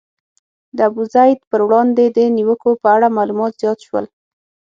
[0.77, 4.05] د ابوزید پر وړاندې د نیوکو په اړه معلومات زیات شول.